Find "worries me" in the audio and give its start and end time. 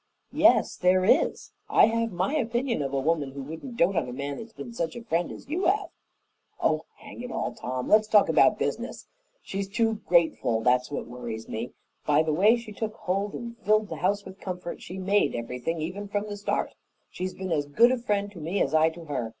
11.05-11.73